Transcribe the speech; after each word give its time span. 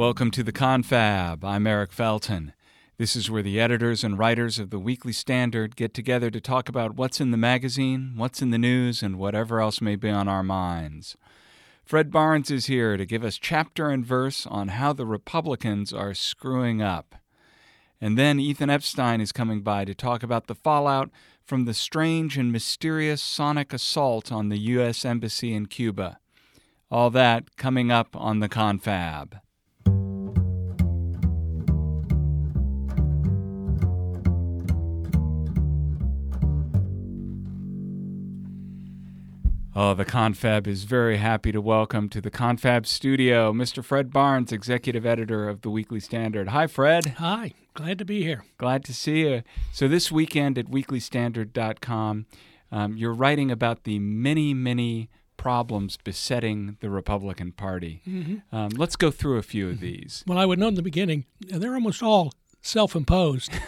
Welcome 0.00 0.30
to 0.30 0.42
the 0.42 0.50
Confab. 0.50 1.44
I'm 1.44 1.66
Eric 1.66 1.92
Felton. 1.92 2.54
This 2.96 3.14
is 3.14 3.30
where 3.30 3.42
the 3.42 3.60
editors 3.60 4.02
and 4.02 4.18
writers 4.18 4.58
of 4.58 4.70
the 4.70 4.78
Weekly 4.78 5.12
Standard 5.12 5.76
get 5.76 5.92
together 5.92 6.30
to 6.30 6.40
talk 6.40 6.70
about 6.70 6.96
what's 6.96 7.20
in 7.20 7.32
the 7.32 7.36
magazine, 7.36 8.14
what's 8.16 8.40
in 8.40 8.50
the 8.50 8.56
news, 8.56 9.02
and 9.02 9.18
whatever 9.18 9.60
else 9.60 9.82
may 9.82 9.96
be 9.96 10.08
on 10.08 10.26
our 10.26 10.42
minds. 10.42 11.18
Fred 11.84 12.10
Barnes 12.10 12.50
is 12.50 12.64
here 12.64 12.96
to 12.96 13.04
give 13.04 13.22
us 13.22 13.36
chapter 13.36 13.90
and 13.90 14.02
verse 14.02 14.46
on 14.46 14.68
how 14.68 14.94
the 14.94 15.04
Republicans 15.04 15.92
are 15.92 16.14
screwing 16.14 16.80
up. 16.80 17.16
And 18.00 18.16
then 18.16 18.40
Ethan 18.40 18.70
Epstein 18.70 19.20
is 19.20 19.32
coming 19.32 19.60
by 19.60 19.84
to 19.84 19.94
talk 19.94 20.22
about 20.22 20.46
the 20.46 20.54
fallout 20.54 21.10
from 21.44 21.66
the 21.66 21.74
strange 21.74 22.38
and 22.38 22.50
mysterious 22.50 23.20
sonic 23.20 23.74
assault 23.74 24.32
on 24.32 24.48
the 24.48 24.60
U.S. 24.60 25.04
Embassy 25.04 25.52
in 25.52 25.66
Cuba. 25.66 26.18
All 26.90 27.10
that 27.10 27.54
coming 27.58 27.92
up 27.92 28.16
on 28.16 28.40
the 28.40 28.48
Confab. 28.48 29.40
Oh, 39.82 39.94
the 39.94 40.04
Confab 40.04 40.66
is 40.66 40.84
very 40.84 41.16
happy 41.16 41.52
to 41.52 41.60
welcome 41.62 42.10
to 42.10 42.20
the 42.20 42.30
Confab 42.30 42.86
studio 42.86 43.50
Mr. 43.50 43.82
Fred 43.82 44.12
Barnes, 44.12 44.52
executive 44.52 45.06
editor 45.06 45.48
of 45.48 45.62
the 45.62 45.70
Weekly 45.70 46.00
Standard. 46.00 46.48
Hi, 46.48 46.66
Fred. 46.66 47.14
Hi, 47.16 47.52
glad 47.72 47.96
to 47.96 48.04
be 48.04 48.22
here. 48.22 48.44
Glad 48.58 48.84
to 48.84 48.92
see 48.92 49.20
you. 49.20 49.42
So, 49.72 49.88
this 49.88 50.12
weekend 50.12 50.58
at 50.58 50.66
weeklystandard.com, 50.66 52.26
um, 52.70 52.96
you're 52.98 53.14
writing 53.14 53.50
about 53.50 53.84
the 53.84 53.98
many, 53.98 54.52
many 54.52 55.08
problems 55.38 55.96
besetting 55.96 56.76
the 56.80 56.90
Republican 56.90 57.52
Party. 57.52 58.02
Mm-hmm. 58.06 58.54
Um, 58.54 58.68
let's 58.76 58.96
go 58.96 59.10
through 59.10 59.38
a 59.38 59.42
few 59.42 59.70
of 59.70 59.80
these. 59.80 60.24
Well, 60.26 60.36
I 60.36 60.44
would 60.44 60.58
note 60.58 60.68
in 60.68 60.74
the 60.74 60.82
beginning, 60.82 61.24
they're 61.40 61.72
almost 61.72 62.02
all 62.02 62.34
self 62.60 62.94
imposed. 62.94 63.50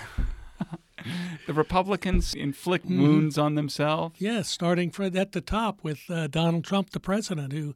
the 1.46 1.52
Republicans 1.52 2.34
inflict 2.34 2.86
mm-hmm. 2.86 3.02
wounds 3.02 3.38
on 3.38 3.54
themselves. 3.54 4.20
Yes, 4.20 4.48
starting 4.48 4.90
for, 4.90 5.04
at 5.04 5.32
the 5.32 5.40
top 5.40 5.82
with 5.82 6.10
uh, 6.10 6.26
Donald 6.26 6.64
Trump, 6.64 6.90
the 6.90 7.00
president, 7.00 7.52
who 7.52 7.74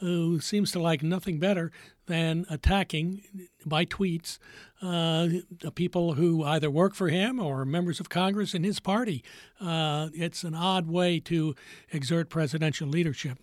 who 0.00 0.38
seems 0.38 0.70
to 0.70 0.78
like 0.78 1.02
nothing 1.02 1.40
better 1.40 1.72
than 2.06 2.46
attacking 2.48 3.22
by 3.66 3.84
tweets 3.84 4.38
uh, 4.80 5.28
people 5.74 6.14
who 6.14 6.44
either 6.44 6.70
work 6.70 6.94
for 6.94 7.08
him 7.08 7.40
or 7.40 7.64
members 7.64 7.98
of 7.98 8.08
Congress 8.08 8.54
in 8.54 8.62
his 8.62 8.78
party. 8.78 9.24
Uh, 9.60 10.08
it's 10.14 10.44
an 10.44 10.54
odd 10.54 10.86
way 10.86 11.18
to 11.18 11.54
exert 11.90 12.30
presidential 12.30 12.88
leadership. 12.88 13.38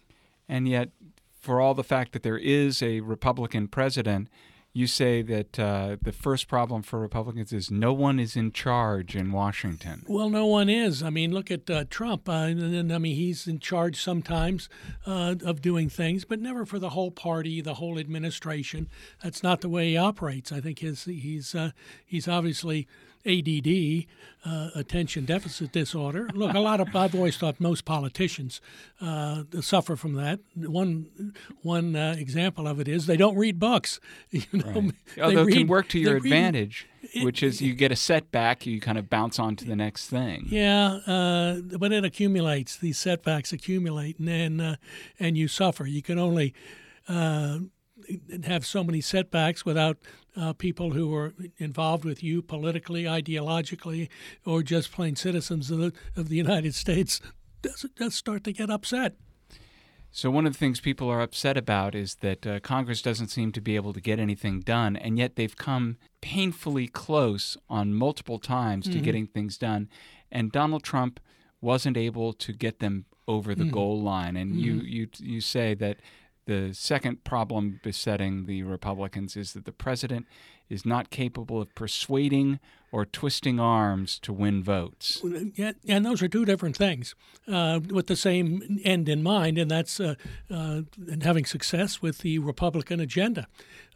And 0.47 0.67
yet, 0.67 0.91
for 1.39 1.59
all 1.59 1.73
the 1.73 1.83
fact 1.83 2.13
that 2.13 2.23
there 2.23 2.38
is 2.38 2.81
a 2.81 3.02
Republican 3.02 3.67
president, 3.67 4.30
you 4.75 4.87
say 4.87 5.21
that 5.21 5.57
uh, 5.57 5.95
the 6.01 6.11
first 6.11 6.49
problem 6.49 6.83
for 6.83 6.99
Republicans 6.99 7.53
is 7.53 7.71
no 7.71 7.93
one 7.93 8.19
is 8.19 8.35
in 8.35 8.51
charge 8.51 9.15
in 9.15 9.31
Washington. 9.31 10.03
Well, 10.05 10.29
no 10.29 10.45
one 10.45 10.67
is. 10.67 11.01
I 11.01 11.09
mean, 11.09 11.31
look 11.31 11.49
at 11.49 11.69
uh, 11.69 11.85
Trump. 11.89 12.27
Uh, 12.27 12.51
and, 12.51 12.91
I 12.91 12.97
mean, 12.97 13.15
he's 13.15 13.47
in 13.47 13.59
charge 13.59 14.01
sometimes 14.01 14.67
uh, 15.07 15.35
of 15.45 15.61
doing 15.61 15.87
things, 15.87 16.25
but 16.25 16.41
never 16.41 16.65
for 16.65 16.77
the 16.77 16.89
whole 16.89 17.09
party, 17.09 17.61
the 17.61 17.75
whole 17.75 17.97
administration. 17.97 18.89
That's 19.23 19.41
not 19.41 19.61
the 19.61 19.69
way 19.69 19.91
he 19.91 19.97
operates. 19.97 20.51
I 20.51 20.59
think 20.59 20.79
his, 20.79 21.05
he's 21.05 21.55
uh, 21.55 21.71
he's 22.05 22.27
obviously 22.27 22.85
ADD, 23.25 24.05
uh, 24.45 24.69
attention 24.75 25.25
deficit 25.25 25.71
disorder. 25.71 26.29
Look, 26.33 26.53
a 26.53 26.59
lot 26.59 26.79
of 26.79 26.95
I've 26.95 27.15
always 27.15 27.37
thought 27.37 27.59
most 27.59 27.85
politicians 27.85 28.61
uh, 29.01 29.43
suffer 29.61 29.95
from 29.95 30.13
that. 30.13 30.39
One 30.55 31.33
one 31.61 31.95
uh, 31.95 32.15
example 32.17 32.67
of 32.67 32.79
it 32.79 32.87
is 32.87 33.07
they 33.07 33.17
don't 33.17 33.35
read 33.35 33.59
books. 33.59 34.00
You 34.31 34.41
know, 34.51 34.66
right. 34.66 34.91
Although 35.22 35.44
read, 35.45 35.55
it 35.55 35.59
can 35.59 35.67
work 35.67 35.88
to 35.89 36.00
your 36.00 36.17
advantage, 36.17 36.88
read, 37.16 37.23
which 37.23 37.41
is 37.41 37.61
you 37.61 37.73
get 37.73 37.91
a 37.91 37.95
setback, 37.95 38.66
you 38.66 38.81
kind 38.81 38.97
of 38.97 39.09
bounce 39.09 39.39
on 39.39 39.55
to 39.55 39.66
the 39.66 39.75
next 39.75 40.07
thing. 40.07 40.45
Yeah, 40.50 41.00
uh, 41.07 41.61
but 41.77 41.94
it 41.94 42.03
accumulates. 42.03 42.77
These 42.77 42.97
setbacks 42.97 43.53
accumulate, 43.53 44.19
and 44.19 44.27
then, 44.27 44.59
uh, 44.59 44.75
and 45.19 45.38
you 45.38 45.47
suffer. 45.47 45.85
You 45.85 46.01
can 46.01 46.19
only 46.19 46.53
uh, 47.07 47.59
have 48.45 48.66
so 48.66 48.83
many 48.83 49.01
setbacks 49.01 49.66
without 49.66 49.97
uh, 50.35 50.53
people 50.53 50.91
who 50.91 51.13
are 51.16 51.33
involved 51.57 52.05
with 52.05 52.23
you 52.23 52.41
politically, 52.41 53.03
ideologically, 53.03 54.09
or 54.45 54.63
just 54.63 54.91
plain 54.91 55.16
citizens 55.16 55.71
of 55.71 55.79
the, 55.79 55.93
of 56.15 56.29
the 56.29 56.35
United 56.35 56.75
States 56.75 57.21
does, 57.61 57.85
does 57.95 58.15
start 58.15 58.44
to 58.44 58.51
get 58.51 58.69
upset. 58.69 59.15
So, 60.11 60.31
one 60.31 60.45
of 60.45 60.53
the 60.53 60.59
things 60.59 60.79
people 60.79 61.09
are 61.09 61.19
upset 61.19 61.57
about 61.57 61.94
is 61.94 62.15
that 62.15 62.47
uh, 62.47 62.61
Congress 62.61 63.01
doesn't 63.01 63.27
seem 63.27 63.51
to 63.51 63.59
be 63.59 63.75
able 63.75 63.91
to 63.91 63.99
get 63.99 64.17
anything 64.17 64.61
done, 64.61 64.95
and 64.95 65.17
yet 65.17 65.35
they've 65.35 65.57
come 65.57 65.97
painfully 66.21 66.88
close 66.88 67.57
on 67.69 67.94
multiple 67.94 68.39
times 68.39 68.85
mm-hmm. 68.85 68.97
to 68.97 69.03
getting 69.03 69.27
things 69.27 69.57
done. 69.57 69.89
And 70.31 70.53
Donald 70.53 70.83
Trump 70.83 71.19
wasn't 71.59 71.97
able 71.97 72.31
to 72.31 72.53
get 72.53 72.79
them 72.79 73.05
over 73.27 73.53
the 73.55 73.63
mm-hmm. 73.63 73.73
goal 73.73 74.01
line. 74.01 74.38
And 74.38 74.51
mm-hmm. 74.51 74.59
you, 74.59 74.73
you, 74.81 75.07
you 75.19 75.41
say 75.41 75.73
that 75.75 75.97
the 76.45 76.73
second 76.73 77.23
problem 77.23 77.79
besetting 77.83 78.45
the 78.45 78.63
Republicans 78.63 79.35
is 79.35 79.53
that 79.53 79.66
the 79.66 79.72
president 79.72 80.28
is 80.69 80.85
not 80.85 81.09
capable 81.09 81.61
of 81.61 81.73
persuading 81.75 82.59
or 82.91 83.06
twisting 83.06 83.59
arms 83.59 84.19
to 84.19 84.31
win 84.31 84.63
votes. 84.63 85.22
Yeah, 85.56 85.73
and 85.88 86.06
those 86.06 86.22
are 86.22 86.28
two 86.28 86.45
different 86.45 86.78
things 86.78 87.13
uh, 87.47 87.79
with 87.89 88.07
the 88.07 88.16
same 88.16 88.79
end 88.83 89.09
in 89.09 89.22
mind, 89.22 89.57
and 89.57 89.69
that's 89.69 90.00
uh, 90.00 90.16
uh, 90.50 90.81
having 91.22 91.45
success 91.45 92.01
with 92.01 92.19
the 92.19 92.39
Republican 92.39 93.00
agenda. 93.00 93.47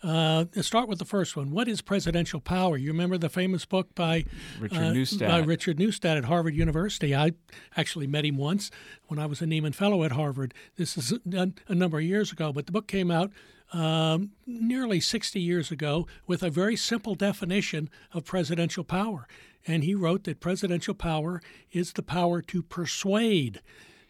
Uh, 0.02 0.46
let's 0.56 0.68
start 0.68 0.88
with 0.88 1.00
the 1.00 1.06
first 1.06 1.36
one. 1.36 1.52
What 1.52 1.68
is 1.68 1.82
presidential 1.82 2.40
power? 2.40 2.78
You 2.78 2.92
remember 2.92 3.18
the 3.18 3.30
famous 3.30 3.66
book 3.66 3.94
by 3.96 4.26
Richard 4.60 4.78
uh, 4.78 4.94
Neustadt. 4.94 5.28
By 5.28 5.40
Richard 5.40 5.78
Neustadt 5.78 6.18
at 6.18 6.26
Harvard 6.26 6.56
University. 6.56 7.14
I 7.14 7.34
actually 7.76 8.08
met 8.08 8.26
him 8.26 8.38
once 8.38 8.72
when 9.08 9.20
I 9.20 9.26
was 9.26 9.42
a 9.42 9.46
Nieman 9.46 9.76
Fellow 9.76 10.04
at 10.04 10.14
Harvard. 10.14 10.54
This 10.78 10.98
is 10.98 11.12
a, 11.34 11.52
a 11.68 11.76
number 11.76 11.98
of 11.98 12.06
years 12.06 12.32
ago, 12.32 12.54
but 12.54 12.66
the 12.66 12.72
book 12.72 12.88
came 12.88 13.12
out 13.12 13.32
um, 13.74 14.32
nearly 14.48 15.00
60 15.00 15.40
years 15.40 15.70
ago 15.70 16.08
with 16.26 16.44
a 16.44 16.50
very 16.50 16.76
simple 16.76 17.16
definition 17.16 17.90
of 18.14 18.24
presidential 18.24 18.84
power. 18.84 19.28
And 19.68 19.84
he 19.84 19.96
wrote 19.96 20.24
that 20.24 20.40
presidential 20.40 20.94
power 20.94 21.42
is 21.72 21.94
the 21.94 22.02
power 22.02 22.42
to 22.44 22.64
persuade. 22.64 23.62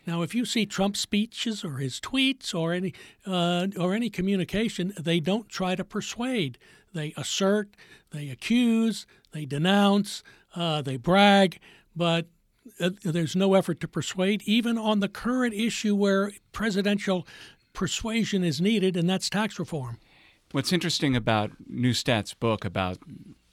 Now, 0.07 0.21
if 0.21 0.33
you 0.33 0.45
see 0.45 0.65
Trump's 0.65 0.99
speeches 0.99 1.63
or 1.63 1.77
his 1.77 1.99
tweets 1.99 2.55
or 2.55 2.73
any 2.73 2.93
uh, 3.25 3.67
or 3.77 3.93
any 3.93 4.09
communication, 4.09 4.93
they 4.99 5.19
don't 5.19 5.49
try 5.49 5.75
to 5.75 5.83
persuade. 5.83 6.57
They 6.93 7.13
assert, 7.15 7.75
they 8.11 8.29
accuse, 8.29 9.05
they 9.31 9.45
denounce, 9.45 10.23
uh, 10.55 10.81
they 10.81 10.97
brag, 10.97 11.59
but 11.95 12.27
uh, 12.79 12.89
there's 13.03 13.35
no 13.35 13.53
effort 13.53 13.79
to 13.81 13.87
persuade, 13.87 14.41
even 14.45 14.77
on 14.77 14.99
the 14.99 15.09
current 15.09 15.53
issue 15.53 15.95
where 15.95 16.31
presidential 16.51 17.27
persuasion 17.73 18.43
is 18.43 18.59
needed, 18.59 18.97
and 18.97 19.09
that's 19.09 19.29
tax 19.29 19.59
reform. 19.59 19.99
What's 20.51 20.73
interesting 20.73 21.15
about 21.15 21.51
Neustadt's 21.71 22.33
book 22.33 22.65
about 22.65 22.97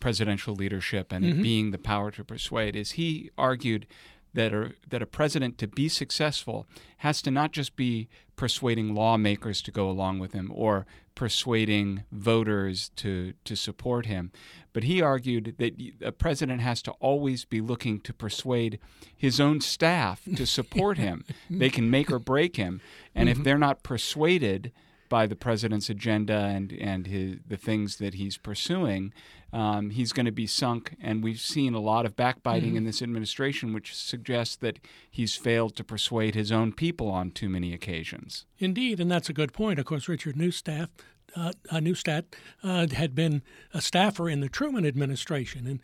presidential 0.00 0.54
leadership 0.54 1.12
and 1.12 1.24
mm-hmm. 1.24 1.42
being 1.42 1.70
the 1.70 1.78
power 1.78 2.10
to 2.12 2.24
persuade 2.24 2.76
is 2.76 2.92
he 2.92 3.30
argued 3.36 3.86
that 4.34 4.52
a, 4.52 4.72
that 4.88 5.02
a 5.02 5.06
president 5.06 5.58
to 5.58 5.66
be 5.66 5.88
successful 5.88 6.66
has 6.98 7.22
to 7.22 7.30
not 7.30 7.52
just 7.52 7.76
be 7.76 8.08
persuading 8.36 8.94
lawmakers 8.94 9.62
to 9.62 9.70
go 9.70 9.88
along 9.88 10.18
with 10.18 10.32
him 10.32 10.52
or 10.54 10.86
persuading 11.14 12.04
voters 12.12 12.90
to 12.96 13.32
to 13.44 13.56
support 13.56 14.06
him, 14.06 14.30
but 14.72 14.84
he 14.84 15.00
argued 15.00 15.54
that 15.58 15.74
a 16.02 16.12
president 16.12 16.60
has 16.60 16.82
to 16.82 16.92
always 16.92 17.44
be 17.44 17.60
looking 17.60 17.98
to 18.00 18.12
persuade 18.12 18.78
his 19.16 19.40
own 19.40 19.60
staff 19.60 20.22
to 20.36 20.46
support 20.46 20.98
him. 21.06 21.24
they 21.48 21.70
can 21.70 21.90
make 21.90 22.10
or 22.12 22.18
break 22.18 22.56
him, 22.56 22.80
and 23.14 23.28
mm-hmm. 23.28 23.40
if 23.40 23.44
they're 23.44 23.58
not 23.58 23.82
persuaded 23.82 24.70
by 25.08 25.26
the 25.26 25.36
president's 25.36 25.90
agenda 25.90 26.34
and 26.34 26.72
and 26.72 27.06
his 27.06 27.38
the 27.46 27.56
things 27.56 27.96
that 27.96 28.14
he's 28.14 28.36
pursuing, 28.36 29.12
um, 29.52 29.90
he's 29.90 30.12
going 30.12 30.26
to 30.26 30.32
be 30.32 30.46
sunk. 30.46 30.96
And 31.00 31.22
we've 31.22 31.40
seen 31.40 31.74
a 31.74 31.80
lot 31.80 32.06
of 32.06 32.16
backbiting 32.16 32.70
mm-hmm. 32.70 32.78
in 32.78 32.84
this 32.84 33.02
administration, 33.02 33.72
which 33.72 33.94
suggests 33.94 34.56
that 34.56 34.78
he's 35.10 35.34
failed 35.36 35.76
to 35.76 35.84
persuade 35.84 36.34
his 36.34 36.52
own 36.52 36.72
people 36.72 37.10
on 37.10 37.30
too 37.30 37.48
many 37.48 37.72
occasions. 37.72 38.46
Indeed, 38.58 39.00
and 39.00 39.10
that's 39.10 39.28
a 39.28 39.34
good 39.34 39.52
point. 39.52 39.78
Of 39.78 39.86
course, 39.86 40.08
Richard 40.08 40.36
Neustadt 40.36 40.88
uh, 41.36 41.80
Neustadt 41.80 42.24
uh, 42.62 42.86
had 42.88 43.14
been 43.14 43.42
a 43.74 43.80
staffer 43.80 44.28
in 44.28 44.40
the 44.40 44.48
Truman 44.48 44.86
administration, 44.86 45.66
and 45.66 45.80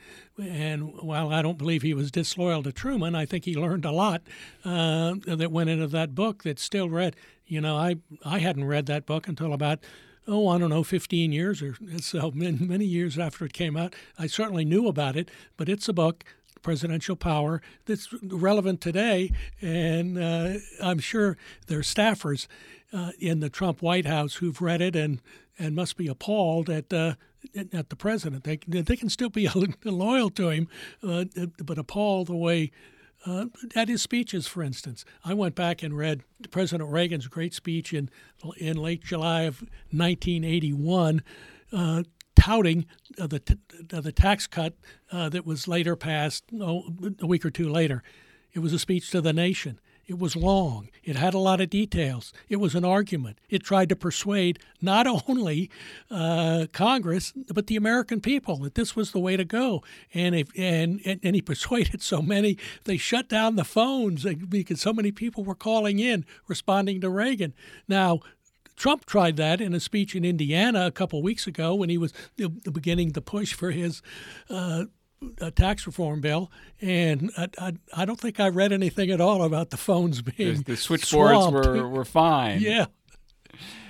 and 0.49 0.95
while 1.01 1.33
I 1.33 1.43
don't 1.43 1.59
believe 1.59 1.83
he 1.83 1.95
was 1.95 2.11
disloyal 2.11 2.63
to 2.63 2.73
Truman, 2.73 3.15
I 3.15 3.27
think 3.27 3.45
he 3.45 3.55
learned 3.55 3.85
a 3.85 3.93
lot 3.93 4.23
uh, 4.65 5.15
that 5.27 5.53
went 5.53 5.71
into 5.71 5.87
that 5.89 6.15
book 6.15 6.43
that 6.45 6.59
still 6.59 6.89
read. 6.89 7.17
You 7.47 7.61
know, 7.61 7.77
I 7.77 7.97
I 8.25 8.39
hadn't 8.39 8.65
read 8.65 8.87
that 8.87 9.07
book 9.07 9.29
until 9.29 9.53
about 9.53 9.81
oh, 10.29 10.49
I 10.49 10.59
don't 10.59 10.71
know, 10.71 10.85
15 10.85 11.33
years 11.33 11.63
or 11.63 11.75
so, 11.99 12.31
many 12.35 12.85
years 12.85 13.19
after 13.19 13.45
it 13.45 13.53
came 13.53 13.77
out. 13.77 13.95
I 14.19 14.29
certainly 14.29 14.65
knew 14.65 14.87
about 14.87 15.17
it, 15.17 15.31
but 15.57 15.69
it's 15.69 15.89
a 15.89 15.93
book 15.93 16.25
presidential 16.63 17.17
power 17.17 17.61
that's 17.87 18.09
relevant 18.23 18.81
today. 18.81 19.33
And 19.61 20.19
uh, 20.19 20.55
I'm 20.83 20.99
sure 20.99 21.37
there 21.67 21.79
are 21.79 21.83
staffers 21.83 22.47
uh, 22.93 23.13
in 23.19 23.41
the 23.41 23.51
Trump 23.51 23.83
White 23.83 24.07
House 24.07 24.37
who've 24.37 24.61
read 24.61 24.81
it 24.81 24.97
and, 24.97 25.21
and 25.59 25.75
must 25.75 25.97
be 25.97 26.09
appalled 26.09 26.71
at 26.71 26.93
uh, 26.93 27.15
at 27.73 27.91
the 27.91 27.97
president. 27.97 28.45
They 28.45 28.59
they 28.67 28.97
can 28.97 29.09
still 29.09 29.31
be 29.31 29.49
loyal 29.85 30.31
to 30.31 30.51
him, 30.51 30.69
uh, 31.03 31.25
but 31.59 31.79
appalled 31.79 32.29
the 32.29 32.37
way. 32.37 32.71
Uh, 33.25 33.47
at 33.77 33.89
his 33.89 34.03
speeches, 34.03 34.49
for 34.49 34.65
instance, 34.65 35.05
I 35.25 35.33
went 35.33 35.55
back 35.55 35.85
and 35.85 35.97
read 35.97 36.23
President 36.51 36.91
Reagan's 36.91 37.29
great 37.29 37.55
speech 37.55 37.93
in 37.93 38.11
in 38.57 38.77
late 38.77 39.05
July 39.05 39.43
of 39.43 39.61
1981, 39.91 41.23
uh, 41.73 42.03
touting 42.43 42.87
uh, 43.21 43.27
the 43.29 43.39
t- 43.39 43.59
the 43.89 44.11
tax 44.11 44.49
cut 44.49 44.75
uh, 45.13 45.29
that 45.29 45.47
was 45.47 45.69
later 45.69 45.95
passed 45.95 46.43
oh, 46.61 46.85
a 47.21 47.27
week 47.27 47.45
or 47.45 47.51
two 47.51 47.69
later. 47.69 48.03
It 48.53 48.59
was 48.59 48.73
a 48.73 48.81
speech 48.81 49.11
to 49.11 49.21
the 49.21 49.33
nation. 49.33 49.79
It 50.09 50.19
was 50.19 50.35
long. 50.35 50.89
It 51.05 51.15
had 51.15 51.33
a 51.35 51.39
lot 51.39 51.61
of 51.61 51.71
details. 51.71 52.33
It 52.49 52.57
was 52.57 52.75
an 52.75 52.85
argument. 52.85 53.39
It 53.49 53.63
tried 53.63 53.89
to 53.91 53.97
persuade 53.97 54.59
not 54.81 55.07
only 55.29 55.71
uh, 56.11 56.67
Congress 56.73 57.33
but 57.55 57.69
the 57.69 57.77
American 57.77 58.21
people 58.21 58.57
that 58.57 58.75
this 58.75 58.97
was 58.97 59.13
the 59.13 59.21
way 59.21 59.37
to 59.37 59.45
go. 59.45 59.85
And 60.13 60.35
if 60.35 60.49
and, 60.59 61.01
and 61.05 61.21
and 61.23 61.37
he 61.37 61.43
persuaded 61.43 62.03
so 62.03 62.21
many, 62.21 62.59
they 62.85 62.97
shut 62.97 63.29
down 63.29 63.55
the 63.55 63.65
phones 63.65 64.25
because 64.49 64.81
so 64.81 64.93
many 64.93 65.13
people 65.13 65.45
were 65.45 65.55
calling 65.55 66.01
in 66.01 66.27
responding 66.49 67.01
to 67.03 67.09
Reagan. 67.09 67.55
Now 67.87 68.21
Trump 68.83 69.07
tried 69.07 69.37
that 69.37 69.61
in 69.61 69.75
a 69.75 69.79
speech 69.79 70.17
in 70.17 70.25
Indiana 70.25 70.87
a 70.87 70.91
couple 70.91 71.23
weeks 71.23 71.47
ago 71.47 71.73
when 71.73 71.89
he 71.89 71.97
was 71.97 72.13
beginning 72.73 73.13
to 73.13 73.21
push 73.21 73.53
for 73.55 73.71
his 73.71 74.03
uh, 74.51 74.87
tax 75.55 75.87
reform 75.87 76.21
bill, 76.21 76.51
and 76.81 77.31
I, 77.39 77.49
I, 77.61 77.73
I, 77.95 78.05
don't 78.05 78.19
think 78.19 78.41
I 78.41 78.49
read 78.49 78.73
anything 78.73 79.13
at 79.13 79.21
all 79.21 79.45
about 79.45 79.71
the 79.71 79.77
phones 79.77 80.21
being 80.21 80.57
the, 80.57 80.73
the 80.73 80.77
switchboards 80.77 81.53
were 81.53 81.89
were 81.89 82.05
fine. 82.05 82.61
Yeah. 82.73 82.87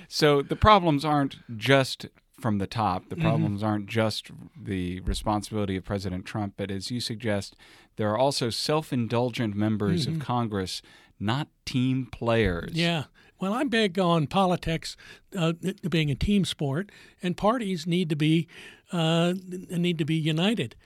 So 0.09 0.43
the 0.43 0.55
problems 0.55 1.03
aren't 1.03 1.37
just 1.57 2.05
from 2.39 2.59
the 2.59 2.67
top. 2.67 3.09
The 3.09 3.15
mm-hmm. 3.15 3.23
problems 3.23 3.61
mm-hmm. 3.61 3.69
aren't 3.69 3.87
just 3.87 4.29
the 4.55 4.99
responsibility 4.99 5.75
of 5.75 5.85
President 5.85 6.23
Trump, 6.23 6.53
but 6.55 6.69
as 6.69 6.91
you 6.91 6.99
suggest, 6.99 7.55
there 7.95 8.11
are 8.11 8.17
also 8.19 8.51
self-indulgent 8.51 9.55
members 9.55 10.05
mm-hmm. 10.05 10.21
of 10.21 10.27
Congress, 10.27 10.83
not 11.19 11.47
team 11.65 12.09
players. 12.11 12.73
Yeah. 12.73 13.05
Well, 13.43 13.55
I'm 13.55 13.67
big 13.67 13.99
on 13.99 14.27
politics 14.27 14.95
uh, 15.37 15.51
being 15.89 16.09
a 16.09 16.15
team 16.15 16.45
sport, 16.45 16.89
and 17.21 17.35
parties 17.35 17.85
need 17.85 18.07
to 18.07 18.15
be 18.15 18.47
uh, 18.93 19.33
need 19.69 19.97
to 19.97 20.05
be 20.05 20.15
united. 20.15 20.77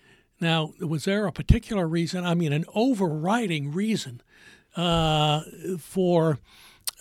Now, 0.41 0.73
was 0.79 1.05
there 1.05 1.27
a 1.27 1.31
particular 1.31 1.87
reason? 1.87 2.25
I 2.25 2.33
mean, 2.33 2.51
an 2.51 2.65
overriding 2.73 3.71
reason 3.71 4.21
uh, 4.75 5.41
for 5.77 6.39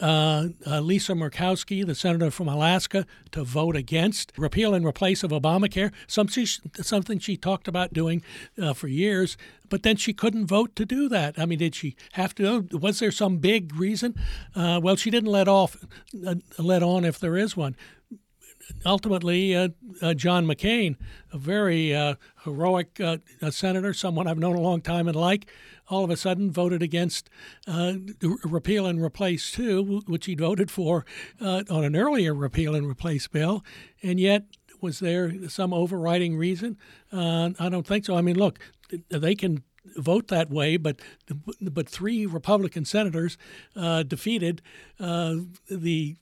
uh, 0.01 0.49
uh, 0.67 0.81
Lisa 0.81 1.13
Murkowski, 1.13 1.87
the 1.87 1.95
senator 1.95 2.31
from 2.31 2.49
Alaska, 2.49 3.07
to 3.33 3.45
vote 3.45 3.77
against 3.77 4.33
repeal 4.37 4.75
and 4.75 4.85
replace 4.85 5.23
of 5.23 5.31
Obamacare, 5.31 5.93
something 6.07 6.45
she, 6.45 6.61
something 6.75 7.19
she 7.19 7.37
talked 7.37 7.69
about 7.69 7.93
doing 7.93 8.23
uh, 8.61 8.73
for 8.73 8.89
years, 8.89 9.37
but 9.69 9.83
then 9.83 9.97
she 9.97 10.13
couldn't 10.13 10.47
vote 10.47 10.77
to 10.77 10.85
do 10.85 11.09
that. 11.09 11.39
I 11.39 11.47
mean, 11.47 11.59
did 11.59 11.75
she 11.75 11.97
have 12.13 12.35
to? 12.37 12.69
Was 12.73 12.99
there 12.99 13.11
some 13.11 13.39
big 13.39 13.75
reason? 13.75 14.15
Uh, 14.55 14.81
well, 14.83 14.97
she 14.97 15.11
didn't 15.11 15.31
let 15.31 15.49
off, 15.49 15.77
uh, 16.27 16.37
let 16.59 16.83
on 16.83 17.05
if 17.05 17.19
there 17.19 17.37
is 17.37 17.57
one 17.57 17.77
ultimately, 18.85 19.55
uh, 19.55 19.69
uh, 20.03 20.15
John 20.15 20.47
McCain, 20.47 20.97
a 21.33 21.39
very 21.39 21.95
uh, 21.95 22.17
heroic 22.45 23.01
uh, 23.01 23.19
senator, 23.51 23.93
someone 23.95 24.27
I've 24.27 24.39
known 24.39 24.57
a 24.57 24.61
long 24.61 24.81
time 24.81 25.09
and 25.09 25.17
like, 25.17 25.47
all 25.89 26.03
of 26.03 26.11
a 26.11 26.17
sudden 26.17 26.51
voted 26.51 26.83
against 26.83 27.31
uh, 27.69 27.95
repeal 28.45 28.87
and 28.87 29.03
replace 29.03 29.53
too, 29.53 30.03
which 30.07 30.27
he'd 30.27 30.41
voted 30.41 30.71
for 30.71 31.07
uh, 31.41 31.63
on 31.71 31.85
an 31.85 31.95
earlier 31.95 32.35
repeal 32.35 32.75
and 32.75 32.87
replace 32.89 33.29
bill, 33.29 33.65
and 34.03 34.19
yet 34.19 34.45
was 34.81 34.99
there 34.99 35.49
some 35.49 35.73
overriding 35.73 36.37
reason? 36.37 36.77
I 37.13 37.69
don't 37.71 37.87
think 37.87 38.05
so. 38.05 38.17
I 38.17 38.21
mean, 38.21 38.37
look, 38.37 38.59
they 39.09 39.35
can 39.35 39.63
vote 39.97 40.29
that 40.29 40.51
way, 40.51 40.77
but 40.77 41.01
but 41.61 41.89
three 41.89 42.27
Republican 42.27 42.85
senators 42.85 43.39
defeated 43.75 44.61
the 44.99 46.17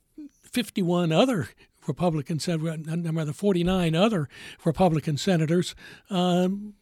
51 0.52 1.10
other 1.10 1.48
Republican 1.86 2.38
senators, 2.38 2.78
the 2.86 3.32
49 3.34 3.94
other 3.94 4.28
Republican 4.64 5.16
senators, 5.16 5.74
um, 6.10 6.74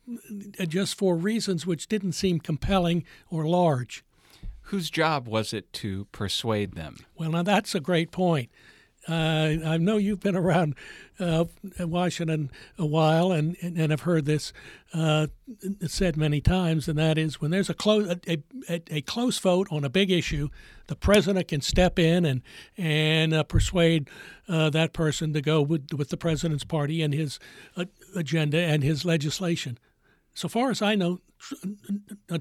just 0.69 0.97
for 0.97 1.17
reasons 1.17 1.67
which 1.67 1.89
didn't 1.89 2.13
seem 2.13 2.39
compelling 2.39 3.05
or 3.31 3.47
large. 3.47 4.05
Whose 4.67 4.91
job 4.91 5.27
was 5.27 5.53
it 5.53 5.73
to 5.75 6.07
persuade 6.13 6.75
them? 6.75 6.97
Well, 7.17 7.31
now 7.33 7.43
that's 7.43 7.75
a 7.75 7.81
great 7.81 8.11
point. 8.11 8.49
Uh, 9.09 9.57
I 9.65 9.79
know 9.79 9.97
you've 9.97 10.21
been 10.21 10.37
around 10.37 10.77
uh, 11.19 11.47
Washington 11.81 12.51
a 12.79 12.87
while 12.87 13.33
and, 13.33 13.57
and, 13.61 13.77
and 13.77 13.91
have 13.91 14.03
heard 14.03 14.27
this 14.27 14.53
uh, 14.95 15.27
said 15.87 16.17
many 16.17 16.41
times, 16.41 16.87
and 16.87 16.99
that 16.99 17.19
is 17.19 17.41
when 17.41 17.51
there's 17.51 17.69
a 17.69 17.75
close 17.75 18.09
a, 18.29 18.39
a, 18.69 18.83
a, 18.91 19.01
close 19.03 19.39
vote 19.39 19.67
on 19.71 19.85
a 19.85 19.89
big 19.89 20.11
issue, 20.11 20.49
the 20.87 20.95
president 20.95 21.49
can 21.49 21.61
step 21.61 21.99
in 21.99 22.25
and 22.25 22.43
and 22.77 23.35
uh, 23.35 23.43
persuade 23.43 24.09
uh, 24.49 24.71
that 24.71 24.93
person 24.93 25.33
to 25.33 25.41
go 25.41 25.61
with 25.61 25.93
with 25.93 26.11
the 26.11 26.17
president's 26.17 26.65
party 26.65 27.03
and 27.03 27.13
his 27.13 27.41
uh, 27.77 27.87
agenda 28.15 28.59
and 28.59 28.85
his 28.85 29.05
legislation. 29.05 29.79
So 30.35 30.49
far 30.49 30.71
as 30.71 30.81
I 30.81 30.95
know, 30.95 31.19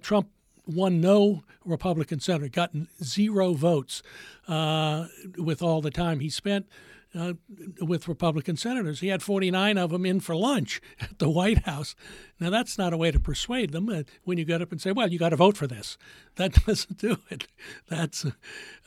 Trump 0.01 0.29
won 0.65 1.01
no 1.01 1.43
Republican 1.65 2.19
senator, 2.19 2.49
gotten 2.49 2.87
zero 3.03 3.53
votes 3.53 4.01
uh, 4.47 5.07
with 5.37 5.61
all 5.61 5.81
the 5.81 5.91
time 5.91 6.19
he 6.19 6.29
spent 6.29 6.67
uh, 7.13 7.33
with 7.81 8.07
Republican 8.07 8.55
senators. 8.55 8.99
He 8.99 9.09
had 9.09 9.21
49 9.21 9.77
of 9.77 9.91
them 9.91 10.05
in 10.05 10.19
for 10.19 10.35
lunch 10.35 10.81
at 10.99 11.19
the 11.19 11.29
White 11.29 11.65
House. 11.65 11.95
Now, 12.39 12.49
that's 12.49 12.77
not 12.77 12.93
a 12.93 12.97
way 12.97 13.11
to 13.11 13.19
persuade 13.19 13.71
them 13.71 13.89
uh, 13.89 14.03
when 14.23 14.37
you 14.37 14.45
get 14.45 14.61
up 14.61 14.71
and 14.71 14.81
say, 14.81 14.91
well, 14.91 15.11
you 15.11 15.19
got 15.19 15.29
to 15.29 15.35
vote 15.35 15.57
for 15.57 15.67
this. 15.67 15.97
That 16.35 16.65
doesn't 16.65 16.97
do 16.97 17.17
it. 17.29 17.47
That's, 17.89 18.25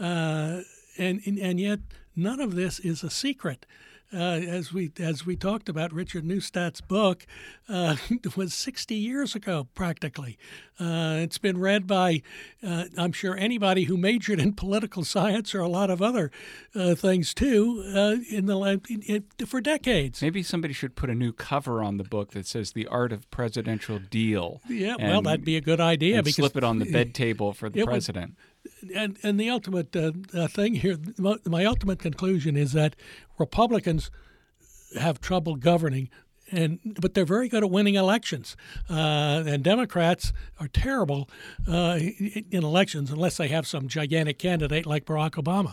uh, 0.00 0.62
and, 0.99 1.20
and 1.27 1.61
yet, 1.61 1.81
none 2.17 2.41
of 2.41 2.55
this 2.55 2.79
is 2.81 3.03
a 3.03 3.11
secret 3.11 3.67
uh, 4.12 4.17
as 4.17 4.73
we 4.73 4.93
as 4.99 5.27
we 5.27 5.37
talked 5.37 5.69
about, 5.69 5.93
Richard 5.93 6.25
Neustadt's 6.25 6.81
book 6.81 7.27
uh, 7.69 7.97
was 8.37 8.55
60 8.55 8.95
years 8.95 9.35
ago, 9.35 9.69
practically. 9.75 10.39
Uh, 10.79 11.19
it's 11.21 11.39
been 11.39 11.59
read 11.59 11.87
by, 11.87 12.23
uh, 12.62 12.85
I'm 12.99 13.12
sure, 13.12 13.37
anybody 13.37 13.85
who 13.85 13.96
majored 13.96 14.41
in 14.41 14.55
political 14.55 15.05
science 15.05 15.55
or 15.55 15.61
a 15.61 15.69
lot 15.69 15.89
of 15.91 16.03
other 16.03 16.31
uh, 16.75 16.94
things 16.94 17.32
too 17.32 17.82
uh, 17.94 18.17
in 18.31 18.46
the 18.46 18.81
in, 18.89 19.03
in, 19.03 19.46
for 19.46 19.61
decades. 19.61 20.20
Maybe 20.23 20.43
somebody 20.43 20.75
should 20.75 20.96
put 20.96 21.11
a 21.11 21.15
new 21.15 21.32
cover 21.32 21.82
on 21.82 21.96
the 21.96 22.05
book 22.05 22.32
that 22.32 22.46
says 22.46 22.73
"The 22.73 22.87
Art 22.87 23.13
of 23.13 23.31
Presidential 23.31 23.99
Deal." 23.99 24.61
Yeah, 24.69 24.96
and, 24.99 25.11
well, 25.11 25.23
that'd 25.23 25.44
be 25.44 25.56
a 25.56 25.61
good 25.61 25.81
idea. 25.81 26.23
because 26.23 26.37
slip 26.37 26.56
it 26.56 26.65
on 26.65 26.79
the 26.79 26.91
bed 26.91 27.15
table 27.15 27.53
for 27.53 27.69
the 27.69 27.84
president. 27.84 28.31
Would, 28.37 28.54
and 28.94 29.19
and 29.22 29.38
the 29.38 29.50
ultimate 29.50 29.94
uh, 29.94 30.12
uh, 30.32 30.46
thing 30.46 30.74
here, 30.74 30.96
my, 31.19 31.36
my, 31.46 31.64
ultimate 31.64 31.98
conclusion 31.98 32.56
is 32.56 32.72
that 32.72 32.96
Republicans 33.38 34.10
have 34.98 35.20
trouble 35.20 35.56
governing. 35.56 36.10
And, 36.53 36.79
but 37.00 37.14
they're 37.14 37.24
very 37.24 37.48
good 37.48 37.64
at 37.64 37.70
winning 37.70 37.94
elections, 37.94 38.55
uh, 38.91 39.44
and 39.46 39.64
Democrats 39.64 40.31
are 40.60 40.69
terrible 40.69 41.31
uh, 41.67 41.98
in 41.98 42.62
elections 42.62 43.10
unless 43.10 43.38
they 43.38 43.48
have 43.48 43.67
some 43.67 43.88
gigantic 43.88 44.38
candidate 44.38 44.84
like 44.84 45.06
Barack 45.06 45.43
Obama. 45.43 45.72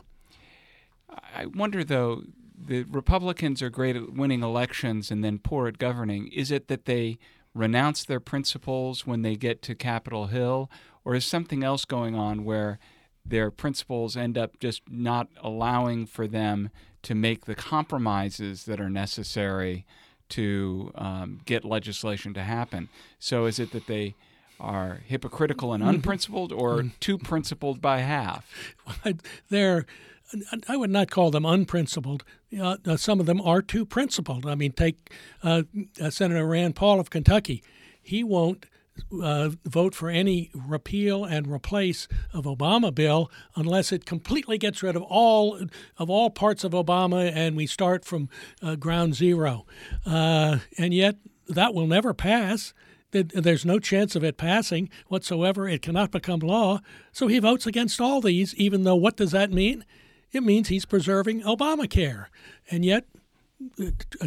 I 1.35 1.47
wonder, 1.47 1.83
though, 1.83 2.23
the 2.57 2.83
Republicans 2.83 3.61
are 3.61 3.69
great 3.69 3.97
at 3.97 4.13
winning 4.13 4.43
elections 4.43 5.11
and 5.11 5.23
then 5.23 5.39
poor 5.39 5.67
at 5.67 5.77
governing. 5.77 6.29
Is 6.29 6.51
it 6.51 6.69
that 6.69 6.85
they 6.85 7.17
renounce 7.53 8.05
their 8.05 8.19
principles 8.19 9.05
when 9.05 9.23
they 9.23 9.35
get 9.35 9.61
to 9.63 9.75
Capitol 9.75 10.27
Hill, 10.27 10.69
or 11.03 11.15
is 11.15 11.25
something 11.25 11.63
else 11.63 11.85
going 11.85 12.15
on 12.15 12.43
where 12.43 12.79
their 13.25 13.51
principles 13.51 14.17
end 14.17 14.37
up 14.37 14.59
just 14.59 14.81
not 14.89 15.27
allowing 15.41 16.05
for 16.05 16.27
them 16.27 16.69
to 17.03 17.15
make 17.15 17.45
the 17.45 17.55
compromises 17.55 18.65
that 18.65 18.79
are 18.79 18.89
necessary 18.89 19.85
to 20.29 20.91
um, 20.95 21.39
get 21.45 21.65
legislation 21.65 22.33
to 22.33 22.43
happen? 22.43 22.89
So 23.19 23.45
is 23.45 23.59
it 23.59 23.71
that 23.71 23.87
they 23.87 24.15
are 24.59 25.01
hypocritical 25.07 25.73
and 25.73 25.83
mm-hmm. 25.83 25.95
unprincipled, 25.95 26.51
or 26.51 26.77
mm-hmm. 26.77 26.87
too 26.99 27.17
principled 27.17 27.81
by 27.81 27.99
half? 27.99 28.75
They're 29.49 29.85
I 30.67 30.77
would 30.77 30.89
not 30.89 31.09
call 31.09 31.31
them 31.31 31.45
unprincipled. 31.45 32.23
Uh, 32.57 32.77
some 32.95 33.19
of 33.19 33.25
them 33.25 33.41
are 33.41 33.61
too 33.61 33.85
principled. 33.85 34.45
I 34.45 34.55
mean, 34.55 34.71
take 34.71 35.11
uh, 35.43 35.63
Senator 36.09 36.45
Rand 36.45 36.75
Paul 36.75 36.99
of 36.99 37.09
Kentucky. 37.09 37.63
He 38.01 38.23
won't 38.23 38.65
uh, 39.21 39.49
vote 39.65 39.95
for 39.95 40.09
any 40.09 40.51
repeal 40.53 41.23
and 41.23 41.47
replace 41.47 42.07
of 42.33 42.45
Obama 42.45 42.93
bill 42.93 43.31
unless 43.55 43.91
it 43.91 44.05
completely 44.05 44.57
gets 44.57 44.83
rid 44.83 44.95
of 44.95 45.03
all 45.03 45.59
of 45.97 46.09
all 46.09 46.29
parts 46.29 46.63
of 46.63 46.71
Obama 46.71 47.31
and 47.33 47.55
we 47.55 47.67
start 47.67 48.05
from 48.05 48.29
uh, 48.61 48.75
ground 48.75 49.15
zero. 49.15 49.65
Uh, 50.05 50.59
and 50.77 50.93
yet 50.93 51.17
that 51.47 51.73
will 51.73 51.87
never 51.87 52.13
pass. 52.13 52.73
there's 53.11 53.65
no 53.65 53.79
chance 53.79 54.15
of 54.15 54.23
it 54.23 54.37
passing 54.37 54.89
whatsoever. 55.07 55.67
It 55.67 55.81
cannot 55.81 56.11
become 56.11 56.39
law. 56.39 56.79
So 57.11 57.27
he 57.27 57.39
votes 57.39 57.65
against 57.65 57.99
all 57.99 58.21
these, 58.21 58.55
even 58.55 58.83
though 58.83 58.95
what 58.95 59.17
does 59.17 59.31
that 59.31 59.51
mean? 59.51 59.85
It 60.31 60.43
means 60.43 60.69
he's 60.69 60.85
preserving 60.85 61.41
Obamacare. 61.41 62.27
And 62.69 62.85
yet, 62.85 63.05